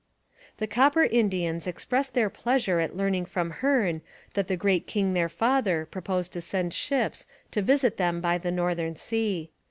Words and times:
The 0.57 0.65
Copper 0.65 1.03
Indians 1.03 1.67
expressed 1.67 2.15
their 2.15 2.31
pleasure 2.31 2.79
at 2.79 2.97
learning 2.97 3.25
from 3.25 3.51
Hearne 3.61 4.01
that 4.33 4.47
the 4.47 4.57
great 4.57 4.87
king 4.87 5.13
their 5.13 5.29
father 5.29 5.85
proposed 5.85 6.33
to 6.33 6.41
send 6.41 6.73
ships 6.73 7.27
to 7.51 7.61
visit 7.61 7.97
them 7.97 8.19
by 8.19 8.39
the 8.39 8.51
northern 8.51 8.95
sea. 8.95 9.51